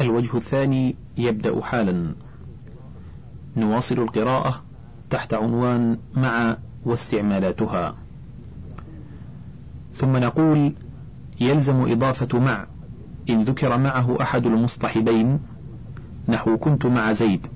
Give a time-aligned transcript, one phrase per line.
[0.00, 2.14] الوجه الثاني يبدأ حالا.
[3.56, 4.62] نواصل القراءة
[5.10, 7.94] تحت عنوان مع واستعمالاتها.
[9.94, 10.74] ثم نقول
[11.40, 12.66] يلزم إضافة مع.
[13.30, 15.40] إن ذكر معه أحد المصطحبين.
[16.28, 17.46] نحو كنت مع زيد.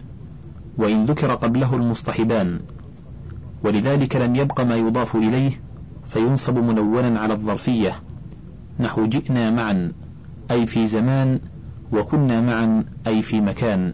[0.79, 2.61] وإن ذكر قبله المصطحبان.
[3.64, 5.61] ولذلك لم يبق ما يضاف إليه
[6.06, 8.02] فينصب منونا على الظرفية.
[8.80, 9.92] نحو جئنا معا.
[10.50, 11.40] أي في زمان
[11.95, 13.92] وكنا معا أي في مكان.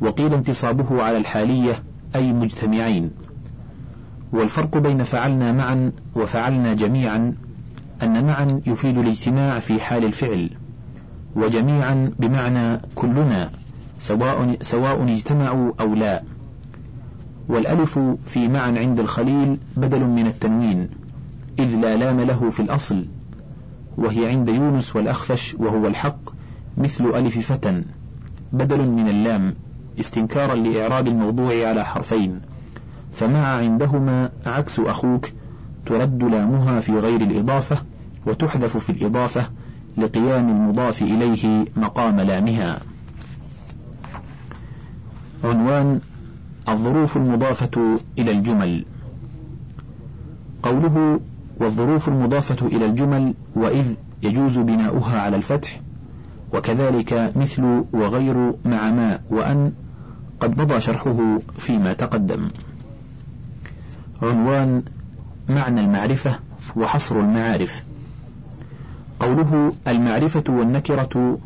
[0.00, 1.72] وقيل انتصابه على الحالية
[2.14, 3.10] أي مجتمعين.
[4.32, 7.34] والفرق بين فعلنا معا وفعلنا جميعا
[8.02, 10.50] أن معا يفيد الاجتماع في حال الفعل
[11.36, 13.50] وجميعا بمعنى كلنا
[13.98, 16.22] سواء, سواء اجتمعوا أو لا.
[17.48, 20.88] والألف في معا عند الخليل بدل من التنوين
[21.58, 23.06] إذ لا لام له في الأصل
[23.96, 26.20] وهي عند يونس والأخفش وهو الحق
[26.78, 27.84] مثل ألف فتن
[28.52, 29.54] بدل من اللام
[30.00, 32.40] استنكارا لإعراب الموضوع على حرفين.
[33.12, 35.28] فمع عندهما عكس أخوك
[35.86, 37.82] ترد لامها في غير الإضافة
[38.26, 39.50] وتحذف في الإضافة
[39.96, 42.80] لقيام المضاف إليه مقام لامها.
[45.44, 46.00] عنوان
[46.68, 48.84] الظروف المضافة إلى الجمل.
[50.62, 51.20] قوله
[51.60, 55.80] والظروف المضافة إلى الجمل وإذ يجوز بناؤها على الفتح
[56.56, 59.72] وكذلك مثل وغير مع ما وأن
[60.40, 62.48] قد مضى شرحه فيما تقدم.
[64.22, 64.82] عنوان
[65.48, 66.38] معنى المعرفة
[66.76, 67.82] وحصر المعارف.
[69.20, 71.38] قوله المعرفة والنكرة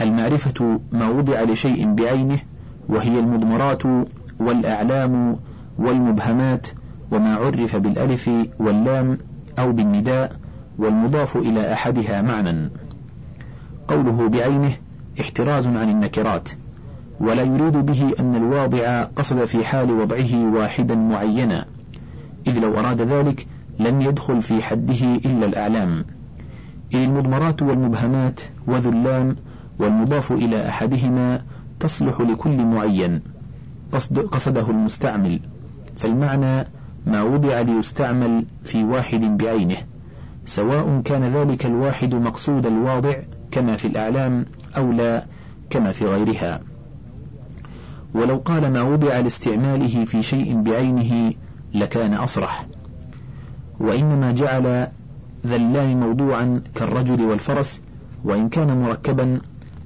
[0.00, 2.38] المعرفة ما وضع لشيء بعينه
[2.88, 3.82] وهي المضمرات
[4.38, 5.36] والأعلام
[5.78, 6.66] والمبهمات
[7.10, 9.18] وما عرف بالألف واللام
[9.58, 10.32] أو بالنداء
[10.78, 12.70] والمضاف إلى أحدها معنى.
[13.88, 14.72] قوله بعينه
[15.20, 16.48] احتراز عن النكرات
[17.20, 21.66] ولا يريد به أن الواضع قصد في حال وضعه واحدا معينا
[22.46, 23.46] إذ لو أراد ذلك
[23.78, 26.04] لم يدخل في حده إلا الأعلام.
[26.94, 29.36] إذ المضمرات والمبهمات وذو اللام
[29.78, 31.42] والمضاف إلى أحدهما
[31.80, 33.20] تصلح لكل معين
[33.92, 35.40] قصد قصده المستعمل
[35.96, 36.68] فالمعنى
[37.06, 39.76] ما وضع ليستعمل في واحد بعينه
[40.46, 43.14] سواء كان ذلك الواحد مقصود الواضع
[43.56, 44.46] كما في الأعلام
[44.76, 45.24] أو لا
[45.70, 46.60] كما في غيرها.
[48.14, 51.32] ولو قال ما وضع لاستعماله في شيء بعينه
[51.74, 52.66] لكان أصرح.
[53.80, 54.62] وإنما جعل
[55.46, 57.80] ذا اللام موضوعا كالرجل والفرس
[58.24, 59.40] وإن كان مركبا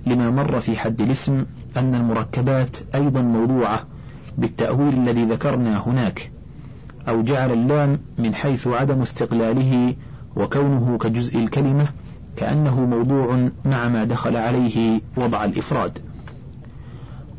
[0.07, 1.45] لما مر في حد الاسم
[1.77, 3.81] أن المركبات أيضا موضوعة
[4.39, 6.31] بالتأويل الذي ذكرنا هناك.
[7.09, 9.95] أو جعل اللام من حيث عدم استقلاله
[10.37, 11.87] وكونه كجزء الكلمة
[12.41, 15.99] كأنه موضوع مع ما دخل عليه وضع الإفراد.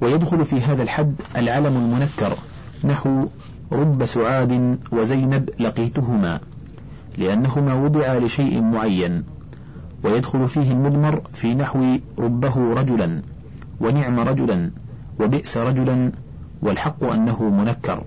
[0.01, 2.38] ويدخل في هذا الحد العلم المنكر
[2.84, 3.28] نحو
[3.72, 6.40] رب سعاد وزينب لقيتهما
[7.17, 9.23] لأنهما وضعا لشيء معين
[10.03, 13.22] ويدخل فيه المضمر في نحو ربه رجلا
[13.79, 14.72] ونعم رجلا
[15.19, 16.11] وبئس رجلا
[16.61, 18.03] والحق أنه منكر.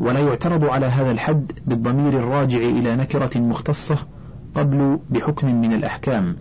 [0.00, 3.96] ولا يعترض على هذا الحد بالضمير الراجع إلى نكرة مختصة
[4.54, 6.36] قبل بحكم من الأحكام.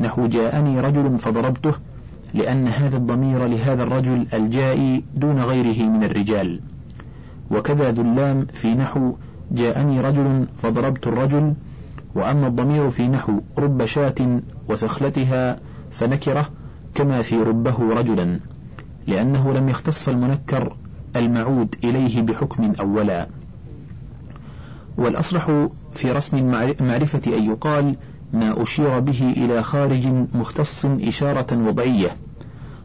[0.00, 1.74] نحو جاءني رجل فضربته
[2.34, 6.60] لأن هذا الضمير لهذا الرجل الجائي دون غيره من الرجال.
[7.50, 9.14] وكذا اللام في نحو
[9.50, 11.54] جاءني رجل فضربت الرجل
[12.14, 15.56] وأما الضمير في نحو رب شاة وسخلتها
[15.90, 16.50] فنكرة
[16.94, 18.40] كما في ربه رجلا
[19.06, 20.76] لأنه لم يختص المنكر
[21.16, 23.28] المعود إليه بحكم أولا.
[24.98, 27.96] والأصلح في رسم المعرفة أن يقال
[28.32, 32.16] ما أشير به إلى خارج مختص إشارة وضعية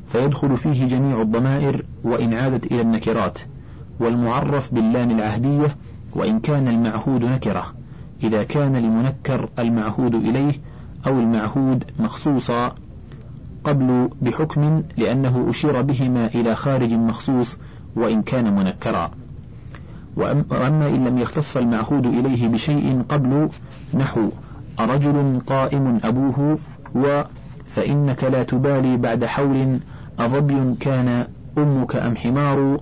[0.07, 3.39] فيدخل فيه جميع الضمائر وإن عادت إلى النكرات
[3.99, 5.75] والمعرف باللام العهدية
[6.15, 7.73] وإن كان المعهود نكرة
[8.23, 10.53] إذا كان المنكر المعهود إليه
[11.07, 12.75] أو المعهود مخصوصا
[13.63, 17.57] قبل بحكم لأنه أشير بهما إلى خارج مخصوص
[17.95, 19.11] وإن كان منكرا.
[20.18, 23.50] وأما إن لم يختص المعهود إليه بشيء قبل
[23.94, 24.30] نحو
[24.80, 26.57] أرجل قائم أبوه
[26.95, 27.21] و
[27.68, 29.80] فإنك لا تبالي بعد حول
[30.19, 31.27] أظبي كان
[31.57, 32.80] أمك أم حمار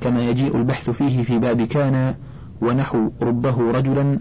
[0.00, 2.14] كما يجيء البحث فيه في باب كان
[2.60, 4.18] ونحو ربه رجلا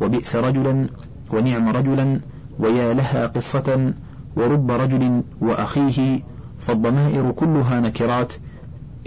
[0.00, 0.86] وبئس رجلا
[1.32, 2.20] ونعم رجلا
[2.58, 3.92] ويا لها قصة
[4.36, 6.20] ورب رجل وأخيه
[6.58, 8.32] فالضمائر كلها نكرات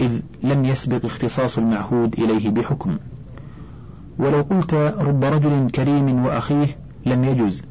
[0.00, 2.98] إذ لم يسبق اختصاص المعهود إليه بحكم.
[4.18, 6.66] ولو قلت رب رجل كريم وأخيه
[7.06, 7.62] لم يجز.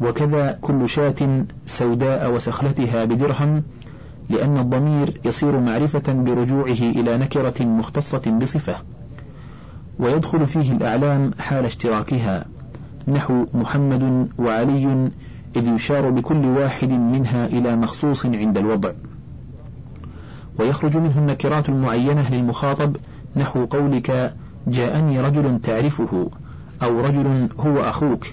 [0.00, 3.62] وكذا كل شاة سوداء وسخلتها بدرهم
[4.30, 8.76] لأن الضمير يصير معرفة برجوعه إلى نكرة مختصة بصفة.
[9.98, 12.44] ويدخل فيه الأعلام حال اشتراكها.
[13.08, 15.10] نحو محمد وعلي
[15.56, 18.92] إذ يشار بكل واحد منها إلى مخصوص عند الوضع.
[20.58, 22.96] ويخرج منه النكرات المعينة للمخاطب
[23.36, 24.34] نحو قولك
[24.66, 26.30] جاءني رجل تعرفه
[26.82, 28.26] أو رجل هو أخوك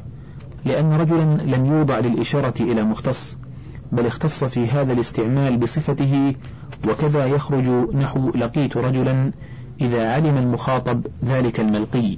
[0.65, 3.37] لأن رجلا لم يوضع للإشارة إلى مختص
[3.91, 6.35] بل اختص في هذا الاستعمال بصفته
[6.87, 9.31] وكذا يخرج نحو لقيت رجلا
[9.81, 12.17] إذا علم المخاطب ذلك الملقي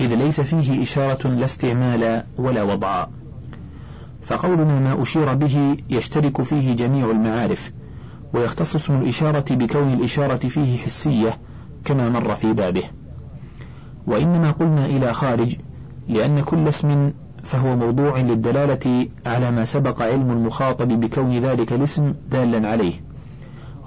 [0.00, 3.06] إذ ليس فيه إشارة لا استعمال ولا وضع.
[4.22, 7.72] فقولنا ما أشير به يشترك فيه جميع المعارف.
[8.34, 11.30] ويختص اسم الإشارة بكون الإشارة فيه حسية
[11.84, 12.82] كما مر في بابه.
[14.06, 15.56] وإنما قلنا إلى خارج
[16.08, 17.12] لأن كل اسم
[17.42, 22.94] فهو موضوع للدلالة على ما سبق علم المخاطب بكون ذلك الاسم دالا عليه.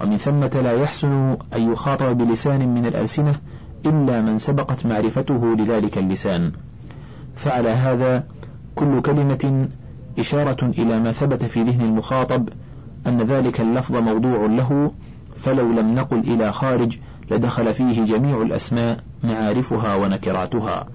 [0.00, 3.34] ومن ثمة لا يحسن أن يخاطب بلسان من الألسنة
[3.86, 6.52] إلا من سبقت معرفته لذلك اللسان.
[7.36, 8.26] فعلى هذا
[8.74, 9.68] كل كلمة
[10.18, 12.48] إشارة إلى ما ثبت في ذهن المخاطب
[13.06, 14.92] أن ذلك اللفظ موضوع له
[15.36, 16.98] فلو لم نقل إلى خارج
[17.30, 20.86] لدخل فيه جميع الأسماء معارفها ونكراتها.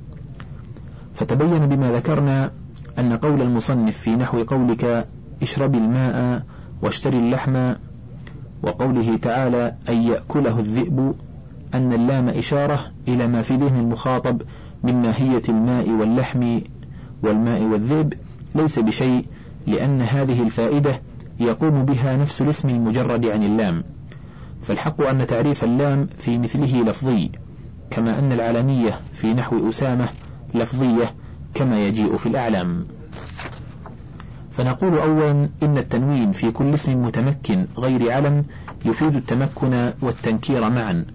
[1.14, 2.52] فتبين بما ذكرنا
[3.00, 5.08] أن قول المصنف في نحو قولك
[5.42, 6.44] اشرب الماء
[6.82, 7.74] واشتري اللحم
[8.64, 11.16] وقوله تعالى أن يأكله الذئب
[11.74, 14.42] أن اللام إشارة إلى ما في ذهن المخاطب
[14.84, 16.60] من ماهية الماء واللحم
[17.24, 18.14] والماء والذئب
[18.56, 19.26] ليس بشيء
[19.68, 21.02] لأن هذه الفائدة
[21.40, 23.84] يقوم بها نفس الاسم المجرد عن اللام.
[24.62, 27.32] فالحق أن تعريف اللام في مثله لفظي
[27.90, 30.10] كما أن العلمية في نحو أسامة
[30.54, 31.14] لفظية
[31.54, 32.86] كما يجيء في الأعلام.
[34.52, 38.46] فنقول أولا إن التنوين في كل اسم متمكن غير علم
[38.86, 41.06] يفيد التمكن والتنكير معا.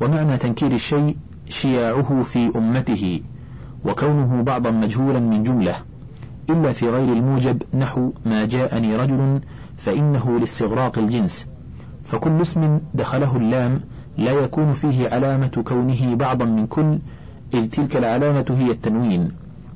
[0.00, 1.16] ومعنى تنكير الشيء
[1.48, 3.20] شياعه في أمته
[3.84, 5.74] وكونه بعضا مجهولا من جملة.
[6.50, 9.40] إلا في غير الموجب نحو ما جاءني رجل
[9.78, 11.46] فإنه لاستغراق الجنس.
[12.04, 13.80] فكل اسم دخله اللام
[14.18, 16.98] لا يكون فيه علامة كونه بعضا من كل
[17.54, 19.28] إذ تلك العلامة هي التنوين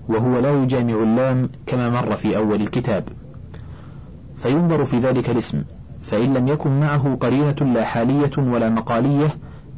[0.09, 3.05] وهو لا يجامع اللام كما مر في أول الكتاب.
[4.37, 5.63] فينظر في ذلك الاسم
[6.03, 9.29] فإن لم يكن معه قرينة لا حالية ولا مقالية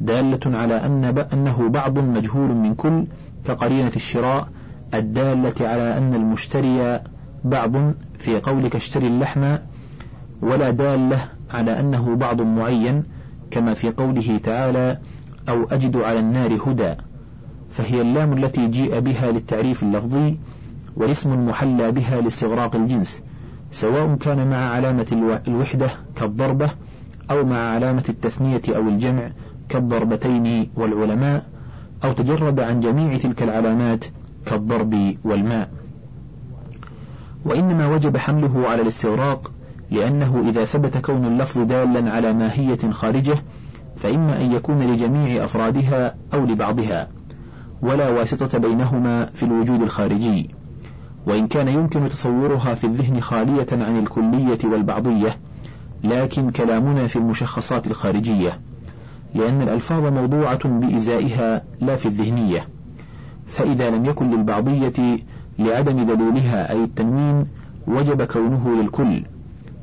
[0.01, 3.05] دالة على أن أنه بعض مجهول من كل
[3.45, 4.47] كقرينة الشراء
[4.93, 6.99] الدالة على أن المشتري
[7.43, 7.71] بعض
[8.19, 9.55] في قولك اشتري اللحم
[10.41, 11.19] ولا دالة
[11.51, 13.03] على أنه بعض معين
[13.51, 14.97] كما في قوله تعالى
[15.49, 16.93] أو أجد على النار هدى
[17.69, 20.39] فهي اللام التي جيء بها للتعريف اللفظي
[20.95, 23.21] والاسم المحلى بها لاستغراق الجنس
[23.71, 26.69] سواء كان مع علامة الوحدة كالضربة
[27.31, 29.29] أو مع علامة التثنية أو الجمع
[29.69, 31.45] كالضربتين والعلماء
[32.03, 34.05] أو تجرد عن جميع تلك العلامات
[34.45, 35.69] كالضرب والماء.
[37.45, 39.51] وإنما وجب حمله على الاستغراق
[39.91, 43.35] لأنه إذا ثبت كون اللفظ دالا على ماهية خارجة
[43.95, 47.07] فإما أن يكون لجميع أفرادها أو لبعضها
[47.81, 50.49] ولا واسطة بينهما في الوجود الخارجي.
[51.27, 55.37] وإن كان يمكن تصورها في الذهن خالية عن الكلية والبعضية
[56.03, 58.59] لكن كلامنا في المشخصات الخارجية
[59.35, 62.67] لأن الألفاظ موضوعة بإزائها لا في الذهنية.
[63.47, 65.17] فإذا لم يكن للبعضية
[65.59, 67.45] لعدم دلولها أي التنوين
[67.87, 69.23] وجب كونه للكل.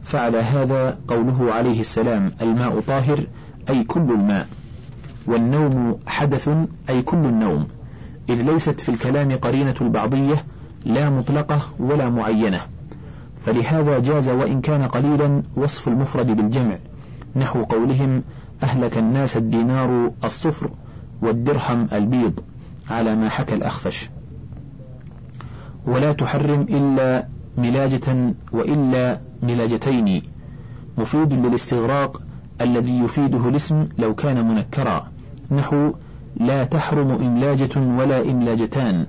[0.05, 3.27] فعلى هذا قوله عليه السلام الماء طاهر
[3.71, 4.49] أي كل الماء.
[5.27, 6.51] والنوم حدث
[6.91, 7.67] أي كل النوم.
[8.29, 10.45] إذ ليست في الكلام قرينة البعضية
[10.85, 12.61] لا مطلقة ولا معينة.
[13.39, 16.79] فلهذا جاز وإن كان قليلا وصف المفرد بالجمع.
[17.37, 18.23] نحو قولهم
[18.63, 20.71] أهلك الناس الدينار الصفر
[21.23, 22.41] والدرهم البيض.
[22.91, 24.11] على ما حكى الأخفش.
[25.87, 27.27] ولا تحرم إلا
[27.59, 30.23] ملاجة وإلا ملاجتين
[30.99, 32.23] مفيد للاستغراق
[32.61, 35.07] الذي يفيده الاسم لو كان منكرا.
[35.51, 35.93] نحو
[36.37, 39.07] لا تحرم إملاجة ولا إملاجتان.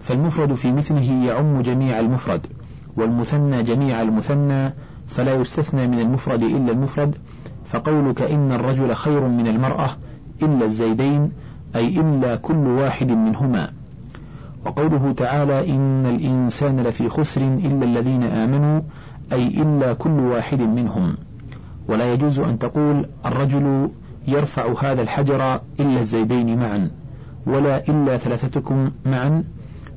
[0.00, 2.46] فالمفرد في مثله يعم جميع المفرد
[2.96, 4.74] والمثنى جميع المثنى
[5.08, 7.16] فلا يستثنى من المفرد إلا المفرد.
[7.66, 9.90] فقولك إن الرجل خير من المرأة
[10.42, 11.32] إلا الزيدين
[11.76, 13.72] أي إلا كل واحد منهما.
[14.66, 18.80] وقوله تعالى إن الإنسان لفي خسر إلا الذين آمنوا
[19.32, 21.16] أي إلا كل واحد منهم.
[21.88, 23.88] ولا يجوز أن تقول الرجل
[24.28, 26.90] يرفع هذا الحجر إلا الزيدين معا
[27.46, 29.44] ولا إلا ثلاثتكم معا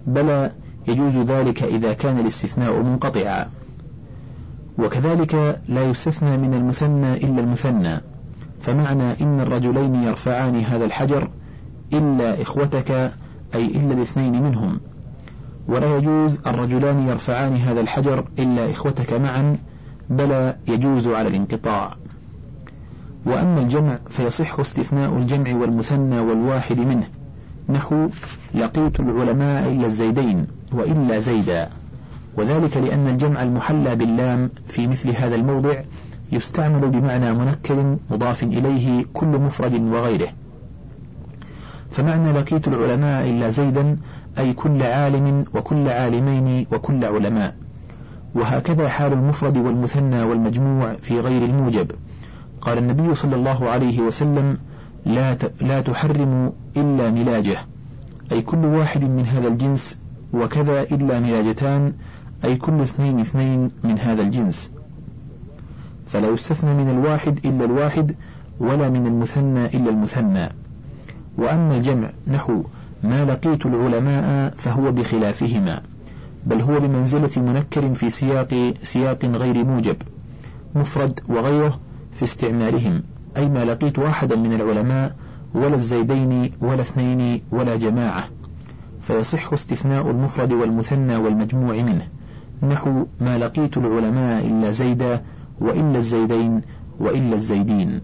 [0.08, 0.52] بلى
[0.88, 3.46] يجوز ذلك إذا كان الاستثناء منقطعا.
[4.80, 8.02] وكذلك لا يستثنى من المثنى إلا المثنى.
[8.60, 11.30] فمعنى إن الرجلين يرفعان هذا الحجر
[11.94, 12.92] إلا إخوتك
[13.56, 14.80] أي إلا الاثنين منهم.
[15.68, 19.58] ولا يجوز الرجلان يرفعان هذا الحجر إلا إخوتك معا
[20.10, 21.96] بل يجوز على الانقطاع.
[23.26, 27.08] وأما الجمع فيصح استثناء الجمع والمثنى والواحد منه.
[27.70, 28.08] نحو
[28.56, 31.70] لقيت العلماء إلا الزيدين وإلا زيدا.
[32.38, 35.82] وذلك لأن الجمع المحلى باللام في مثل هذا الموضع
[36.32, 40.28] يستعمل بمعنى منكر مضاف إليه كل مفرد وغيره.
[41.98, 43.98] فمعنى لقيت العلماء إلا زيدا
[44.38, 47.56] أي كل عالم وكل عالمين وكل علماء.
[48.36, 51.92] وهكذا حال المفرد والمثنى والمجموع في غير الموجب.
[52.62, 54.58] قال النبي صلى الله عليه وسلم
[55.06, 57.58] لا لا تحرم إلا ملاجه.
[58.32, 59.98] أي كل واحد من هذا الجنس
[60.34, 61.94] وكذا إلا ملاجتان
[62.46, 64.72] أي كل اثنين اثنين من هذا الجنس.
[66.08, 68.16] فلا يستثنى من الواحد إلا الواحد
[68.60, 70.50] ولا من المثنى إلا المثنى.
[71.38, 72.64] وأما الجمع نحو
[73.04, 75.82] ما لقيت العلماء فهو بخلافهما
[76.46, 79.96] بل هو بمنزلة منكر في سياق سياق غير موجب
[80.76, 81.80] مفرد وغيره
[82.14, 83.04] في استعمالهم
[83.38, 85.16] أي ما لقيت واحدا من العلماء
[85.54, 88.24] ولا الزيدين ولا اثنين ولا جماعة
[89.02, 92.08] فيصح استثناء المفرد والمثنى والمجموع منه
[92.64, 95.22] نحو ما لقيت العلماء إلا زيدا
[95.62, 96.62] وإلا الزيدين
[97.00, 98.02] وإلا الزيدين.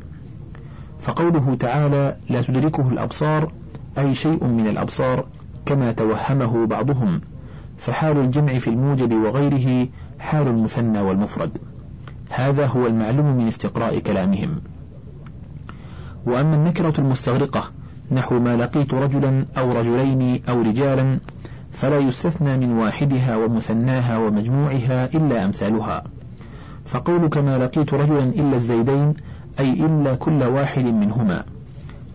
[1.03, 3.51] فقوله تعالى لا تدركه الأبصار
[3.97, 5.25] أي شيء من الأبصار
[5.65, 7.21] كما توهمه بعضهم
[7.77, 9.87] فحال الجمع في الموجب وغيره
[10.19, 11.57] حال المثنى والمفرد.
[12.29, 14.61] هذا هو المعلوم من استقراء كلامهم.
[16.25, 17.71] وأما النكرة المستغرقة
[18.11, 21.19] نحو ما لقيت رجلا أو رجلين أو رجالا
[21.71, 26.03] فلا يستثنى من واحدها ومثناها ومجموعها إلا أمثالها.
[26.85, 29.13] فقولك ما لقيت رجلا إلا الزيدين
[29.59, 31.43] أي إلا كل واحد منهما.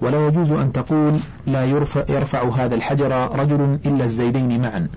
[0.03, 4.89] ولا يجوز أن تقول لا يرفع, يرفع هذا الحجر رجل إلا الزيدين معا.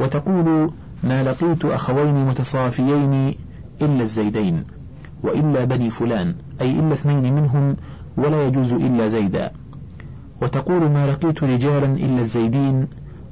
[0.00, 0.70] وتقول
[1.04, 3.34] ما لقيت أخوين متصافيين
[3.82, 4.64] إلا الزيدين
[5.22, 7.76] وإلا بني فلان أي إلا اثنين منهم
[8.16, 9.50] ولا يجوز إلا زيدا.
[10.42, 12.86] وتقول ما لقيت رجالا إلا الزيدين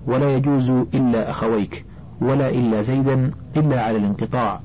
[0.07, 1.85] ولا يجوز إلا أخويك
[2.21, 4.61] ولا إلا زيدا إلا على الانقطاع.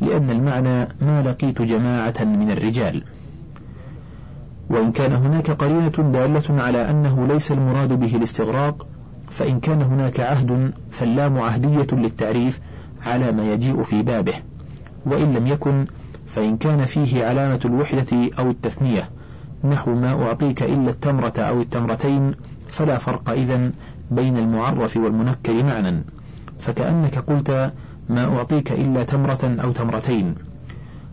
[0.00, 3.04] لأن المعنى ما لقيت جماعة من الرجال.
[4.70, 8.86] وإن كان هناك قرينة دالة على أنه ليس المراد به الاستغراق
[9.30, 12.60] فإن كان هناك عهد فاللام عهدية للتعريف
[13.06, 14.34] على ما يجيء في بابه.
[15.06, 15.86] وإن لم يكن
[16.26, 19.10] فإن كان فيه علامة الوحدة أو التثنية.
[19.64, 22.34] نحو ما أعطيك إلا التمرة أو التمرتين
[22.68, 23.72] فلا فرق إذن
[24.10, 26.02] بين المعرف والمنكر معنى
[26.60, 27.72] فكأنك قلت
[28.08, 30.34] ما أعطيك إلا تمرة أو تمرتين.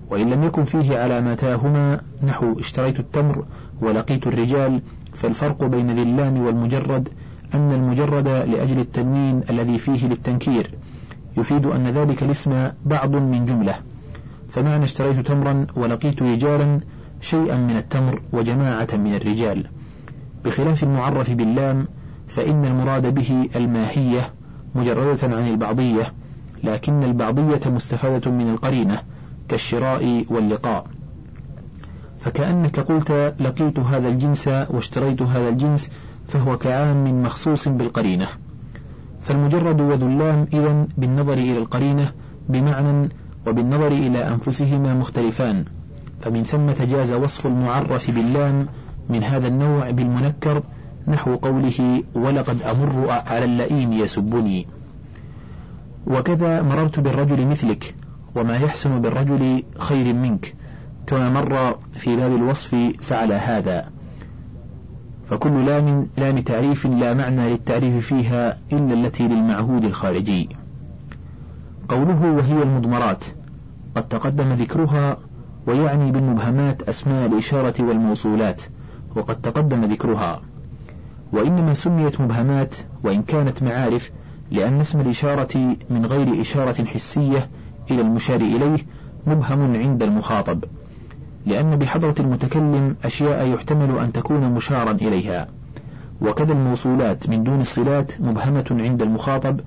[0.09, 3.45] وإن لم يكن فيه علامتاهما نحو اشتريت التمر
[3.81, 4.81] ولقيت الرجال
[5.13, 7.09] فالفرق بين ذي اللام والمجرد
[7.53, 10.71] أن المجرد لأجل التنوين الذي فيه للتنكير.
[11.37, 13.75] يفيد أن ذلك الاسم بعض من جملة.
[14.49, 16.79] فمعنى اشتريت تمرا ولقيت رجالا
[17.21, 19.65] شيئا من التمر وجماعة من الرجال.
[20.45, 21.87] بخلاف المعرف باللام
[22.27, 24.21] فإن المراد به الماهية
[24.75, 26.13] مجردة عن البعضية
[26.65, 29.01] لكن البعضية مستفادة من القرينة
[29.49, 30.85] كالشراء واللقاء.
[32.19, 35.89] فكأنك قلت لقيت هذا الجنس واشتريت هذا الجنس
[36.27, 38.27] فهو كعام مخصوص بالقرينة.
[39.21, 42.11] فالمجرد وذو اللام إذا بالنظر إلى القرينة
[42.49, 43.09] بمعنى
[43.47, 45.65] وبالنظر إلى أنفسهما مختلفان.
[46.21, 48.67] فمن ثم جاز وصف المعرف باللام
[49.09, 50.63] من هذا النوع بالمنكر
[51.07, 54.67] نحو قوله ولقد أمر على اللئيم يسبني.
[56.07, 57.95] وكذا مررت بالرجل مثلك
[58.35, 60.55] وما يحسن بالرجل خير منك.
[61.07, 63.89] كما مر في باب الوصف فعل هذا.
[65.29, 70.49] فكل لام لام تعريف لا معنى للتعريف فيها إلا التي للمعهود الخارجي.
[71.89, 73.25] قوله وهي المضمرات
[73.95, 75.17] قد تقدم ذكرها
[75.67, 78.61] ويعني بالمبهمات أسماء الإشارة والموصولات
[79.15, 80.41] وقد تقدم ذكرها.
[81.33, 84.11] وإنما سميت مبهمات وإن كانت معارف
[84.51, 87.49] لأن اسم الإشارة من غير إشارة حسية
[87.91, 88.77] إلى المشار إليه
[89.27, 90.63] مبهم عند المخاطب
[91.45, 95.47] لأن بحضرة المتكلم أشياء يحتمل أن تكون مشارا إليها
[96.21, 99.59] وكذا الموصولات من دون الصلات مبهمة عند المخاطب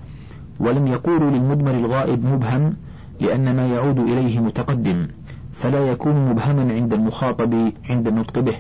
[0.61, 2.77] ولم يقولوا للمدمر الغائب مبهم
[3.21, 5.09] لأن ما يعود إليه متقدم
[5.55, 8.55] فلا يكون مبهما عند المخاطب عند النطق به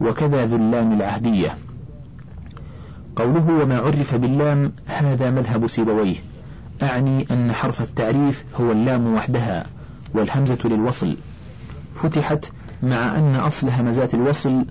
[0.00, 1.54] وكذا اللام العهدية.
[3.16, 6.16] قوله وما عرف باللام هذا مذهب سيبويه.
[6.82, 9.66] أعني أن حرف التعريف هو اللام وحدها
[10.14, 11.16] والهمزة للوصل.
[11.94, 12.52] فتحت
[12.82, 14.66] مع أن أصل همزات الوصل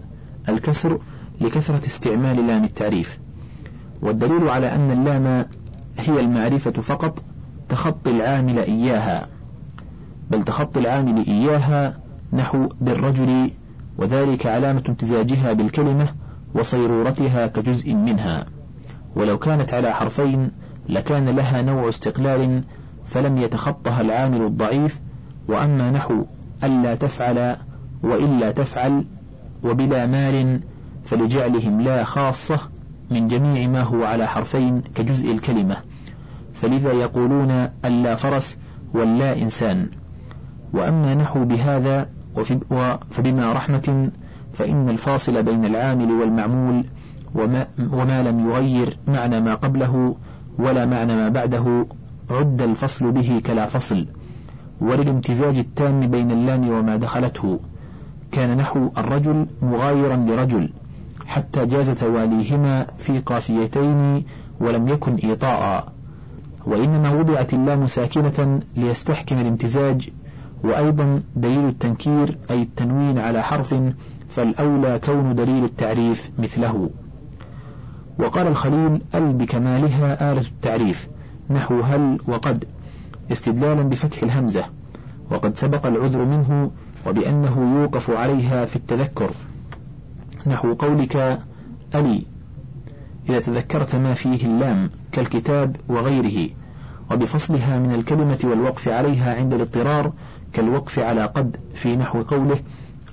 [0.50, 1.00] الكسر
[1.42, 3.18] لكثرة استعمال لام التعريف.
[4.02, 5.46] والدليل على أن اللام
[5.98, 7.24] هي المعرفة فقط
[7.70, 9.28] تخطي العامل إياها
[10.32, 12.00] بل تخطي العامل إياها
[12.34, 13.52] نحو بالرجل
[13.98, 16.08] وذلك علامة امتزاجها بالكلمة
[16.56, 18.46] وصيرورتها كجزء منها.
[19.16, 20.52] ولو كانت على حرفين
[20.90, 22.64] لكان لها نوع استقلال
[23.06, 25.00] فلم يتخطها العامل الضعيف
[25.48, 26.26] وأما نحو
[26.64, 27.56] ألا تفعل
[28.04, 29.06] وإلا تفعل
[29.64, 30.60] وبلا مال
[31.06, 32.60] فلجعلهم لا خاصة
[33.12, 35.78] من جميع ما هو على حرفين كجزء الكلمة.
[36.54, 37.52] فلذا يقولون
[37.86, 38.58] ألا فرس
[38.94, 39.90] واللا إنسان.
[40.74, 42.10] وأما نحو بهذا
[43.12, 44.12] فبما رحمة
[44.54, 46.84] فإن الفاصل بين العامل والمعمول
[47.36, 50.16] وما, وما لم يغير معنى ما قبله
[50.60, 51.86] ولا معنى ما بعده
[52.30, 54.08] عد الفصل به كلا فصل.
[54.82, 57.60] وللامتزاج التام بين اللام وما دخلته.
[58.32, 60.70] كان نحو الرجل مغايرا لرجل
[61.26, 64.24] حتى جاز تواليهما في قافيتين
[64.60, 65.92] ولم يكن إيطاء.
[66.66, 70.10] وإنما وضعت اللام ساكنة ليستحكم الامتزاج
[70.64, 73.76] وأيضا دليل التنكير أي التنوين على حرف
[74.30, 76.90] فالأولى كون دليل التعريف مثله.
[78.20, 81.08] وقال الخليل أل بكمالها آلة التعريف
[81.50, 82.66] نحو هل وقد
[83.32, 84.66] استدلالا بفتح الهمزة.
[85.32, 86.72] وقد سبق العذر منه
[87.08, 89.32] وبأنه يوقف عليها في التذكر.
[90.48, 91.40] نحو قولك
[91.96, 92.24] ألي
[93.30, 96.50] إذا تذكرت ما فيه اللام كالكتاب وغيره
[97.12, 100.12] وبفصلها من الكلمة والوقف عليها عند الاضطرار
[100.54, 102.60] كالوقف على قد في نحو قوله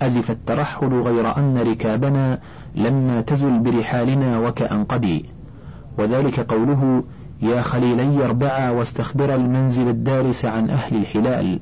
[0.03, 2.39] أزف الترحل غير أن ركابنا
[2.75, 5.25] لما تزل برحالنا وكأن قدي.
[5.99, 7.05] وذلك قوله
[7.43, 11.61] يا خليلي اربعا واستخبر المنزل الدارس عن أهل الحلال.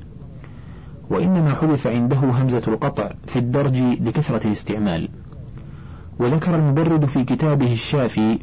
[1.09, 5.09] وإنما حذف عنده همزة القطع في الدرج لكثرة الاستعمال.
[6.19, 8.39] وذكر المبرد في كتابه الشافي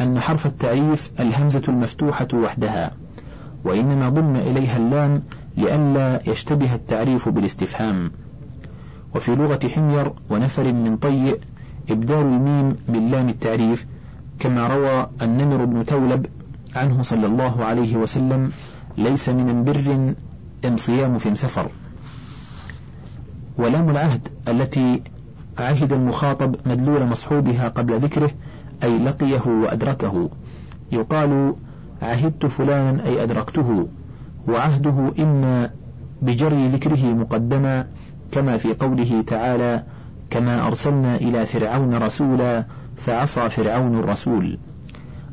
[0.00, 2.90] أن حرف التعريف الهمزة المفتوحة وحدها
[3.64, 5.22] وإنما ضم إليها اللام
[5.56, 8.10] لئلا يشتبه التعريف بالاستفهام.
[9.14, 11.38] وفي لغة حمير ونفر من طيء
[11.90, 13.86] إبدال الميم باللام التعريف
[14.40, 16.26] كما روى النمر بن تولب
[16.76, 18.52] عنه صلى الله عليه وسلم
[18.98, 20.14] ليس من بر
[20.64, 21.68] انصيام في سفر
[23.58, 25.02] ولام العهد التي
[25.58, 28.30] عهد المخاطب مدلول مصحوبها قبل ذكره
[28.82, 30.30] أي لقيه وأدركه.
[30.92, 31.54] يقال
[32.02, 33.88] عهدت فلانا أي أدركته.
[34.48, 35.70] وعهده إما
[36.22, 37.86] بجري ذكره مقدما
[38.32, 39.82] كما في قوله تعالى
[40.30, 42.64] كما أرسلنا إلى فرعون رسولا
[42.96, 44.58] فعصى فرعون الرسول.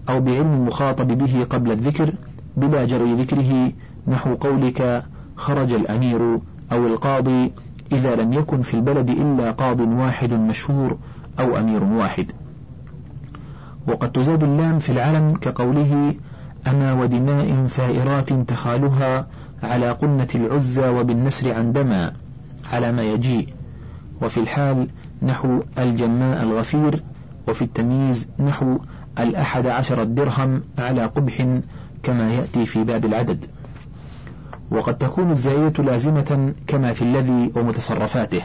[0.10, 2.14] أو بعلم المخاطب به قبل الذكر
[2.58, 3.72] بلا جري ذكره
[4.08, 6.40] نحو قولك خرج الأمير
[6.72, 7.52] أو القاضي
[7.92, 10.98] إذا لم يكن في البلد إلا قاض واحد مشهور
[11.40, 12.32] أو أمير واحد.
[13.88, 16.16] وقد تزاد اللام في العلم كقوله
[16.68, 19.28] أما ودماء فائرات تخالها
[19.64, 22.14] على قنة العزى وبالنسر عندما.
[22.74, 23.48] على ما يجيء.
[24.22, 24.88] وفي الحال
[25.22, 27.04] نحو الجماء الغفير
[27.48, 28.78] وفي التمييز نحو
[29.20, 31.60] الأحد عشر الدرهم على قبح
[32.04, 33.46] كما يأتي في باب العدد.
[34.72, 38.42] وقد تكون الزائدة لازمة كما في الذي ومتصرفاته.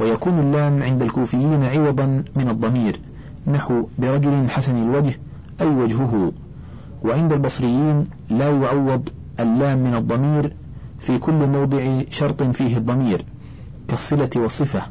[0.00, 3.00] ويكون اللام عند الكوفيين عوضا من الضمير
[3.46, 5.18] نحو برجل حسن الوجه
[5.60, 6.32] أي وجهه.
[7.04, 9.08] وعند البصريين لا يعوض
[9.40, 10.52] اللام من الضمير
[10.98, 13.24] في كل موضع شرط فيه الضمير
[13.88, 14.82] كالصلة والصفة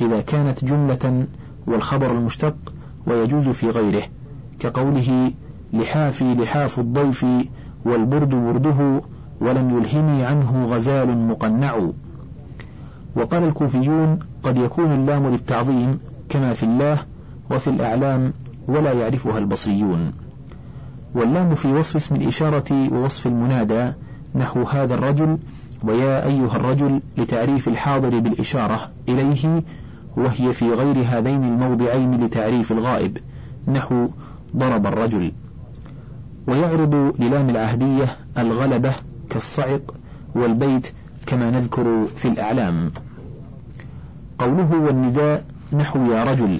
[0.00, 1.26] إذا كانت جملة
[1.66, 2.56] والخبر المشتق
[3.06, 4.02] ويجوز في غيره
[4.60, 5.32] كقوله
[5.72, 7.26] لحافي لحاف الضيف
[7.84, 9.02] والبرد برده
[9.40, 11.90] ولم يلهني عنه غزال مقنع.
[13.16, 16.98] وقال الكوفيون قد يكون اللام للتعظيم كما في الله
[17.50, 18.32] وفي الأعلام
[18.68, 20.12] ولا يعرفها البصريون.
[21.14, 23.92] واللام في وصف اسم الإشارة ووصف المنادى
[24.34, 25.38] نحو هذا الرجل
[25.82, 29.62] ويا أيها الرجل لتعريف الحاضر بالإشارة إليه
[30.16, 33.18] وهي في غير هذين الموضعين لتعريف الغائب
[33.68, 34.08] نحو
[34.56, 35.32] ضرب الرجل.
[36.46, 38.92] ويعرض للام العهدية الغلبة
[39.30, 39.94] كالصعق
[40.34, 40.92] والبيت
[41.26, 42.92] كما نذكر في الأعلام.
[44.38, 46.58] قوله والنداء نحو يا رجل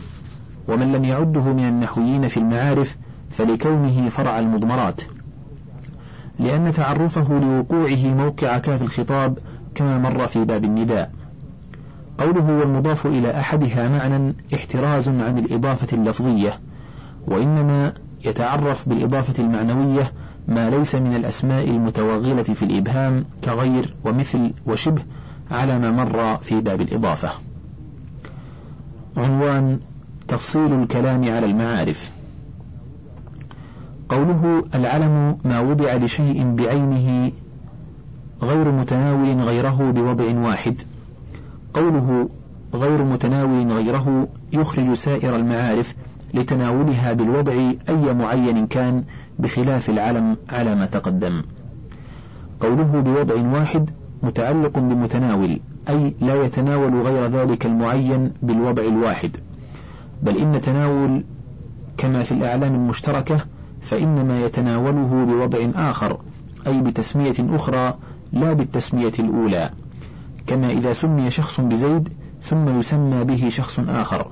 [0.68, 2.96] ومن لم يعده من النحويين في المعارف
[3.30, 5.02] فلكونه فرع المضمرات.
[6.38, 9.38] لأن تعرفه لوقوعه موقع كاف الخطاب
[9.74, 11.10] كما مر في باب النداء.
[12.18, 16.60] قوله والمضاف إلى أحدها معنى احتراز عن الإضافة اللفظية
[17.26, 17.92] وإنما
[18.24, 20.12] يتعرف بالإضافة المعنوية
[20.48, 25.02] ما ليس من الأسماء المتوغلة في الإبهام كغير ومثل وشبه
[25.50, 27.30] على ما مر في باب الإضافة.
[29.16, 29.78] عنوان
[30.28, 32.10] تفصيل الكلام على المعارف.
[34.08, 37.32] قوله العلم ما وضع لشيء بعينه
[38.42, 40.82] غير متناول غيره بوضع واحد.
[41.74, 42.28] قوله
[42.74, 45.94] غير متناول غيره يخرج سائر المعارف
[46.34, 47.52] لتناولها بالوضع
[47.88, 49.04] أي معين كان
[49.38, 51.42] بخلاف العلم على ما تقدم.
[52.60, 53.90] قوله بوضع واحد
[54.22, 59.36] متعلق بمتناول أي لا يتناول غير ذلك المعين بالوضع الواحد.
[60.22, 61.24] بل إن تناول
[61.98, 63.38] كما في الأعلام المشتركة
[63.82, 66.18] فإنما يتناوله بوضع آخر
[66.66, 67.94] أي بتسمية أخرى
[68.32, 69.70] لا بالتسمية الأولى.
[70.46, 72.08] كما إذا سمي شخص بزيد
[72.42, 74.26] ثم يسمى به شخص آخر.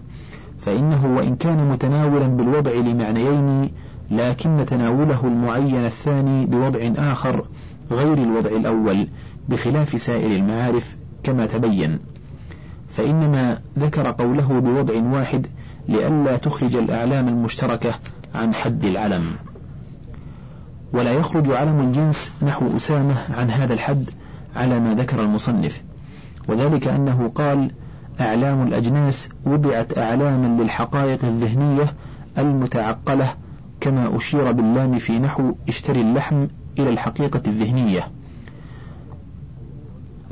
[0.58, 3.70] فإنه وإن كان متناولا بالوضع لمعنيين
[4.10, 7.44] لكن تناوله المعين الثاني بوضع آخر
[7.90, 9.08] غير الوضع الأول
[9.48, 11.98] بخلاف سائر المعارف كما تبين.
[12.88, 15.46] فإنما ذكر قوله بوضع واحد
[15.88, 17.94] لئلا تخرج الأعلام المشتركة
[18.36, 19.36] عن حد العلم.
[20.92, 24.10] ولا يخرج علم الجنس نحو أسامة عن هذا الحد
[24.56, 25.82] على ما ذكر المصنف.
[26.48, 27.70] وذلك أنه قال
[28.20, 31.84] أعلام الأجناس وضعت أعلاما للحقائق الذهنية
[32.38, 33.28] المتعقلة
[33.80, 36.46] كما أشير باللام في نحو اشتري اللحم
[36.78, 38.08] إلى الحقيقة الذهنية.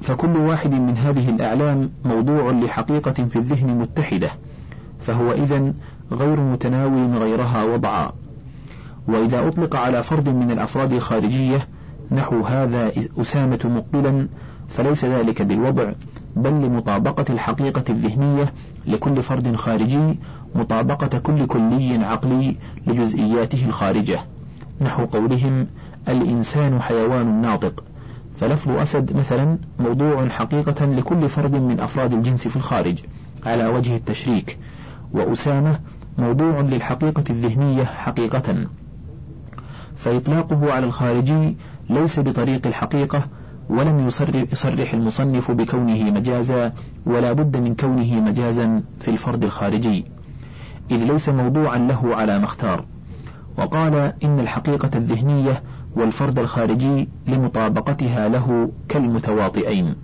[0.03, 4.31] فكل واحد من هذه الأعلام موضوع لحقيقة في الذهن متحدة.
[5.01, 5.73] فهو إذا
[6.12, 8.12] غير متناول غيرها وضعا.
[9.09, 11.69] وإذا أطلق على فرد من الأفراد الخارجية
[12.11, 14.29] نحو هذا أسامة مقبلا
[14.69, 15.93] فليس ذلك بالوضع
[16.37, 18.53] بل لمطابقة الحقيقة الذهنية
[18.87, 20.19] لكل فرد خارجي
[20.55, 24.21] مطابقة كل كلي عقلي لجزئياته الخارجة.
[24.81, 25.67] نحو قولهم
[26.09, 27.85] الإنسان حيوان ناطق.
[28.37, 32.99] فلفظ أسد مثلا موضوع حقيقة لكل فرد من أفراد الجنس في الخارج
[33.47, 34.59] على وجه التشريك.
[35.14, 35.79] وأسامة
[36.18, 38.66] موضوع للحقيقة الذهنية حقيقة.
[39.96, 41.57] فإطلاقه على الخارجي
[41.90, 43.27] ليس بطريق الحقيقة
[43.68, 44.07] ولم
[44.53, 46.72] يصرح المصنف بكونه مجازا
[47.07, 50.05] ولا بد من كونه مجازا في الفرد الخارجي.
[50.90, 52.85] إذ ليس موضوعا له على ما اختار.
[53.59, 55.62] وقال إن الحقيقة الذهنية
[55.96, 59.94] والفرد الخارجي لمطابقتها له كالمتواطئين.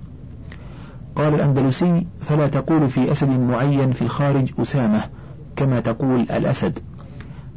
[1.17, 5.01] قال الأندلسي فلا تقول في أسد معين في الخارج أسامة
[5.57, 6.79] كما تقول الأسد.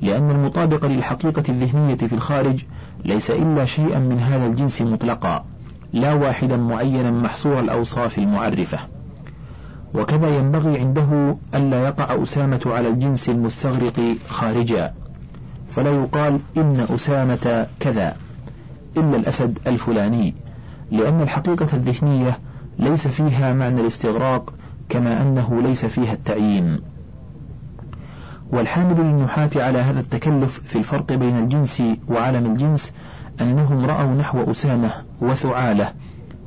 [0.01, 2.63] لأن المطابق للحقيقة الذهنية في الخارج
[3.05, 5.45] ليس إلا شيئا من هذا الجنس مطلقا
[5.93, 8.79] لا واحدا معينا محصور الأوصاف المعرفة.
[9.93, 14.93] وكذا ينبغي عنده ألا يقع أسامة على الجنس المستغرق خارجا.
[15.69, 18.15] فلا يقال إن أسامة كذا
[18.97, 20.33] إلا الأسد الفلاني
[20.91, 22.37] لأن الحقيقة الذهنية
[22.79, 24.53] ليس فيها معنى الاستغراق
[24.89, 26.79] كما أنه ليس فيها التعيين.
[28.51, 32.93] والحامل للنحاة على هذا التكلف في الفرق بين الجنس وعالم الجنس
[33.41, 34.89] أنهم رأوا نحو أسامة
[35.21, 35.91] وثعالة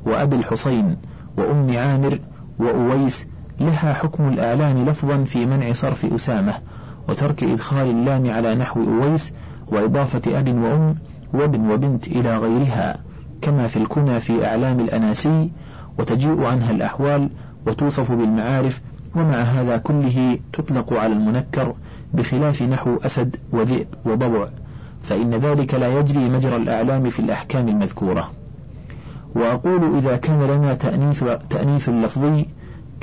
[0.07, 0.97] وأبي الحسين
[1.37, 2.19] وأم عامر
[2.59, 3.27] وأويس
[3.61, 6.55] لها حكم الأعلام لفظا في منع صرف أسامة
[7.09, 9.33] وترك إدخال اللام على نحو أويس
[9.69, 10.97] وإضافة أب وأم
[11.33, 12.97] وابن وبنت إلى غيرها
[13.43, 15.51] كما في الكنى في أعلام الأناسي
[15.99, 17.31] وتجيء عنها الأحوال
[17.67, 18.81] وتوصف بالمعارف
[19.15, 21.75] ومع هذا كله تطلق على المنكر
[22.15, 24.49] بخلاف نحو أسد وذئب وضبع
[25.03, 28.31] فإن ذلك لا يجري مجرى الأعلام في الأحكام المذكورة.
[29.35, 32.47] وأقول إذا كان لنا تأنيث, تأنيث لفظي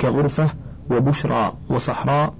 [0.00, 0.48] كغرفة
[0.90, 2.34] وبشرى وصحراء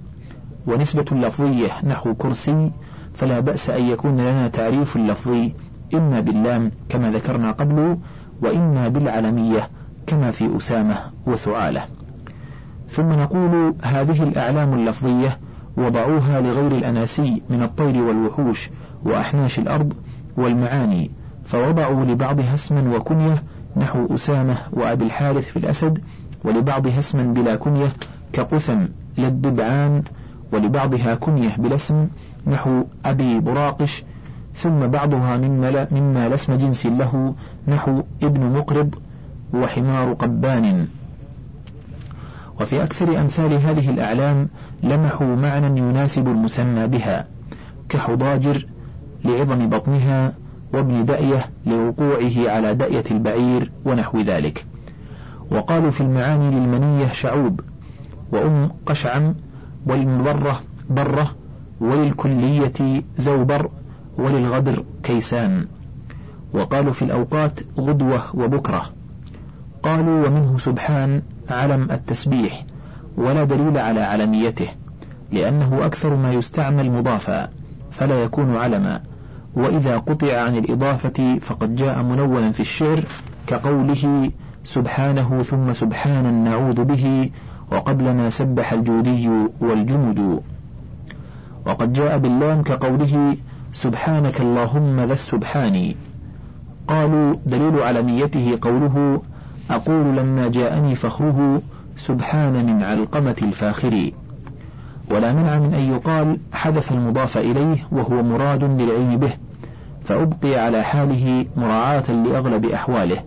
[0.67, 2.71] ونسبة لفظية نحو كرسي
[3.13, 5.53] فلا بأس أن يكون لنا تعريف لفظي
[5.93, 7.97] إما باللام كما ذكرنا قبل
[8.41, 9.69] وإما بالعلمية
[10.07, 11.81] كما في أسامة وثعالة
[12.89, 15.37] ثم نقول هذه الأعلام اللفظية
[15.77, 18.69] وضعوها لغير الأناسي من الطير والوحوش
[19.05, 19.93] وأحناش الأرض
[20.37, 21.11] والمعاني
[21.45, 23.43] فوضعوا لبعضها اسما وكنية
[23.77, 25.99] نحو أسامة وأبي الحارث في الأسد
[26.43, 27.91] ولبعضها اسما بلا كنية
[28.33, 28.79] كقثم
[29.17, 30.03] للدبعان
[30.53, 32.07] ولبعضها كنية بلا اسم
[32.47, 34.03] نحو أبي براقش
[34.55, 37.35] ثم بعضها مما, مما لا اسم جنس له
[37.67, 38.95] نحو ابن مقرض
[39.53, 40.87] وحمار قبان.
[42.61, 44.47] وفي أكثر أمثال هذه الأعلام
[44.83, 47.27] لمحوا معنى يناسب المسمى بها
[47.89, 48.67] كحضاجر
[49.25, 50.33] لعظم بطنها
[50.73, 54.65] وابن دأية لوقوعه على دأية البعير ونحو ذلك.
[55.51, 57.61] وقالوا في المعاني للمنية شعوب
[58.31, 59.35] وأم قشعم
[59.85, 61.35] وللمبرة برة
[61.79, 63.69] وللكلية زوبر
[64.17, 65.67] وللغدر كيسان.
[66.53, 68.89] وقالوا في الأوقات غدوة وبكرة.
[69.85, 72.65] قالوا ومنه سبحان علم التسبيح
[73.17, 74.67] ولا دليل على علميته
[75.31, 77.49] لأنه أكثر ما يستعمل مضافا
[77.91, 79.01] فلا يكون علما.
[79.55, 83.03] وإذا قطع عن الإضافة فقد جاء منونا في الشعر
[83.47, 84.31] كقوله
[84.63, 87.29] سبحانه ثم سبحانا نعوذ به
[87.71, 89.29] وقبلنا سبح الجودي
[89.61, 90.41] والجمد.
[91.65, 93.37] وقد جاء باللام كقوله
[93.73, 95.95] سبحانك اللهم ذا السبحان.
[96.87, 99.21] قالوا دليل علميته قوله
[99.71, 101.61] أقول لما جاءني فخره
[101.97, 104.11] سبحان من علقمة الفاخر.
[105.11, 109.31] ولا منع من أن يقال حدث المضاف إليه وهو مراد للعلم به
[110.03, 113.23] فأبقي على حاله مراعاة لأغلب أحواله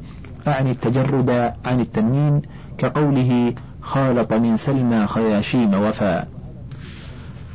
[0.49, 1.31] أعني التجرد
[1.65, 2.43] عن التنوين
[2.79, 6.29] كقوله خالط من سلمى خياشيم وفاء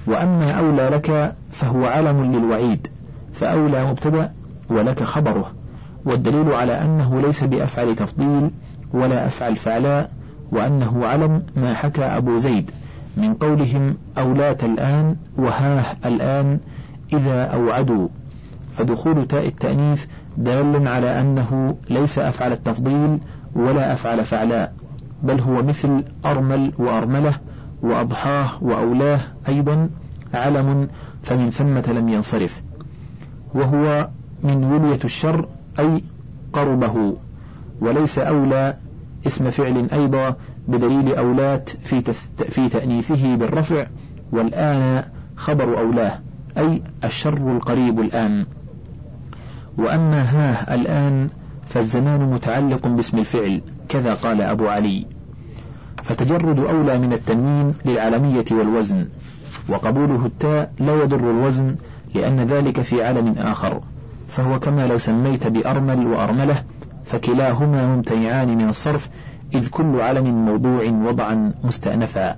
[0.08, 2.88] وأما أولى لك فهو علم للوعيد
[3.34, 4.34] فأولى مبتدأ
[4.69, 5.52] ولك خبره
[6.06, 8.50] والدليل على أنه ليس بأفعل تفضيل
[8.94, 10.12] ولا أفعل فعلاء
[10.52, 12.72] وأنه علم ما حكى أبو زيد
[13.18, 16.60] من قولهم أولات الآن وهاه الآن
[17.14, 18.08] إذا أوعدوا.
[18.72, 20.06] فدخول تاء التأنيث
[20.38, 23.20] دال على أنه ليس أفعل التفضيل
[23.56, 24.74] ولا أفعل فعلاء
[25.24, 27.34] بل هو مثل أرمل وأرملة
[27.82, 29.90] وأضحاه وأولاه أيضا
[30.34, 30.88] علم
[31.24, 32.62] فمن ثمة لم ينصرف
[33.54, 34.10] وهو
[34.44, 35.48] من ولية الشر
[35.80, 36.04] أي
[36.54, 37.16] قربه
[37.82, 38.76] وليس أولى
[39.28, 40.36] اسم فعل أيضا
[40.68, 42.02] بدليل أولات في,
[42.50, 43.86] في تأنيثه بالرفع
[44.32, 45.04] والآن
[45.36, 46.20] خبر أولاه
[46.58, 48.46] أي الشر القريب الآن.
[49.78, 51.30] وأما ها الآن
[51.68, 55.06] فالزمان متعلق باسم الفعل كذا قال أبو علي.
[56.04, 59.08] فتجرد أولى من التنوين للعلمية والوزن
[59.70, 61.76] وقبوله التاء لا يضر الوزن
[62.16, 63.82] لأن ذلك في علم آخر.
[64.28, 66.64] فهو كما لو سميت بأرمل وأرملة
[67.13, 69.10] فكلاهما ممتنعان من الصرف
[69.56, 72.36] إذ كل علم موضوع وضعا مستأنفا.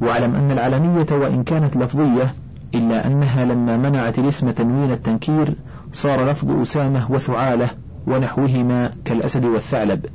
[0.00, 2.34] واعلم أن العلمية وإن كانت لفظية
[2.74, 5.54] إلا أنها لما منعت الاسم تنوين التنكير
[5.92, 7.68] صار لفظ أسامة وثعالة
[8.06, 10.06] ونحوهما كالأسد والثعلب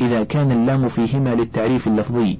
[0.00, 2.38] إذا كان اللام فيهما للتعريف اللفظي.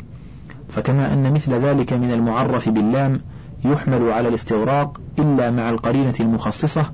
[0.69, 3.21] فكما أن مثل ذلك من المعرف باللام
[3.65, 6.87] يحمل على الاستغراق إلا مع القرينة المخصصة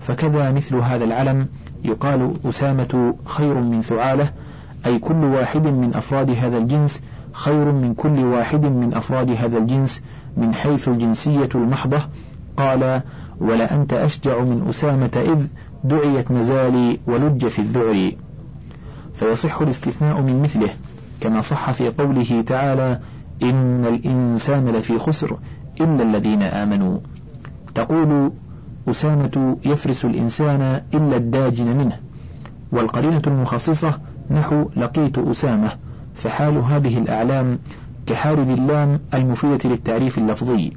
[0.00, 1.48] فكذا مثل هذا العلم
[1.84, 4.30] يقال أسامة خير من ثعالة
[4.86, 7.00] أي كل واحد من أفراد هذا الجنس
[7.32, 10.02] خير من كل واحد من أفراد هذا الجنس
[10.36, 11.98] من حيث الجنسية المحضة.
[12.56, 13.02] قال
[13.40, 15.46] ولا أنت أشجع من أسامة إذ
[15.84, 18.12] دعيت مزالي ولج في الذعر
[19.14, 20.68] فيصح الاستثناء من مثله
[21.20, 23.00] كما صح في قوله تعالى
[23.42, 25.38] إن الإنسان لفي خسر
[25.80, 26.98] إلا الذين آمنوا
[27.74, 28.32] تقول
[28.88, 31.98] أسامة يفرس الإنسان إلا الداجن منه
[32.72, 33.98] والقرينة المخصصة
[34.30, 35.70] نحو لقيت أسامة
[36.14, 37.58] فحال هذه الأعلام
[38.06, 40.72] كحال ذي اللام المفيدة للتعريف اللفظي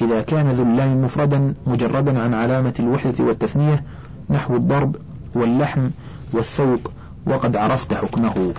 [0.00, 3.84] إذا كان ذو اللام مفردا مجردا عن علامة الوحدة والتثنية
[4.30, 4.96] نحو الضرب
[5.34, 5.90] واللحم
[6.32, 6.90] والسوق
[7.26, 8.54] وقد عرفت حكمه.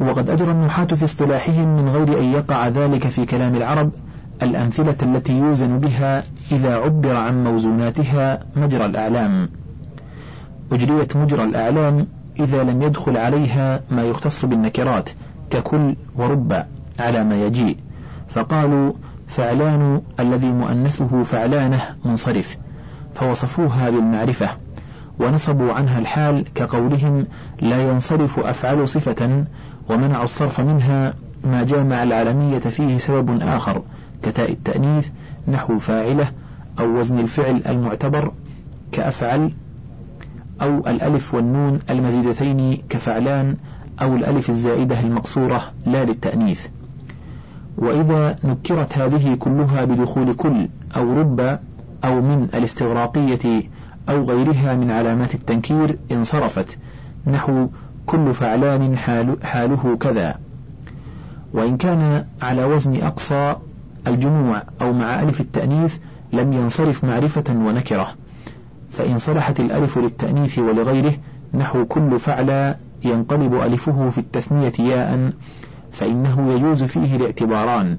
[0.00, 3.90] وقد أجرى النحاة في اصطلاحهم من غير أن يقع ذلك في كلام العرب
[4.42, 9.48] الأمثلة التي يوزن بها إذا عبر عن موزوناتها مجرى الأعلام.
[10.72, 12.06] أجريت مجرى الأعلام
[12.40, 15.10] إذا لم يدخل عليها ما يختص بالنكرات
[15.50, 16.64] ككل ورب
[16.98, 17.76] على ما يجيء.
[18.28, 18.92] فقالوا
[19.28, 22.56] فعلان الذي مؤنثه فعلانة منصرف
[23.14, 24.48] فوصفوها بالمعرفة
[25.18, 27.26] ونصبوا عنها الحال كقولهم
[27.60, 29.44] لا ينصرف أفعل صفة
[29.88, 33.82] ومنعوا الصرف منها ما جامع العالمية فيه سبب آخر.
[34.22, 35.08] كتاء التأنيث
[35.48, 36.32] نحو فاعلة
[36.80, 38.32] أو وزن الفعل المعتبر
[38.92, 39.52] كأفعل
[40.62, 43.56] أو الألف والنون المزيدتين كفعلان
[44.02, 46.66] أو الألف الزائدة المقصورة لا للتأنيث.
[47.78, 51.58] وإذا نكرت هذه كلها بدخول كل أو رب
[52.04, 53.62] أو من الاستغراقية
[54.08, 56.78] أو غيرها من علامات التنكير انصرفت
[57.26, 57.66] نحو
[58.06, 60.38] كل فعلان حال حاله كذا.
[61.52, 63.56] وإن كان على وزن أقصى
[64.06, 65.96] الجموع أو مع ألف التأنيث
[66.32, 68.14] لم ينصرف معرفة ونكرة
[68.90, 71.12] فإن صلحت الألف للتأنيث ولغيره
[71.54, 75.32] نحو كل فعل ينقلب ألفه في التثنية ياء
[75.92, 77.98] فإنه يجوز فيه الاعتباران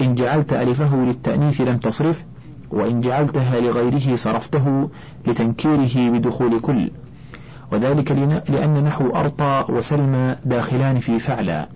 [0.00, 2.24] إن جعلت ألفه للتأنيث لم تصرف
[2.70, 4.90] وإن جعلتها لغيره صرفته
[5.26, 6.90] لتنكيره بدخول كل.
[7.72, 8.12] وذلك
[8.48, 11.68] لأن نحو أرطى وسلمى داخلان في فعلا.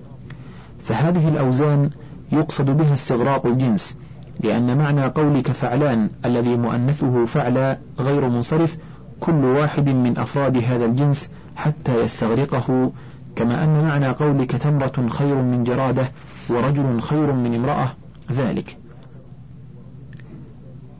[0.80, 1.90] فهذه الأوزان
[2.34, 3.96] يقصد بها استغراق الجنس
[4.40, 8.76] لأن معنى قولك فعلان الذي مؤنثه فعل غير منصرف
[9.20, 12.92] كل واحد من أفراد هذا الجنس حتى يستغرقه
[13.36, 16.10] كما أن معنى قولك تمرة خير من جرادة
[16.48, 17.92] ورجل خير من امرأة
[18.32, 18.78] ذلك.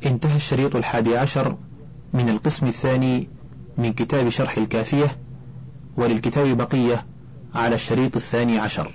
[0.07, 1.57] انتهى الشريط الحادي عشر
[2.14, 3.29] من القسم الثاني
[3.79, 5.07] من كتاب شرح الكافية
[5.97, 7.05] وللكتاب بقية
[7.55, 8.92] على الشريط الثاني عشر.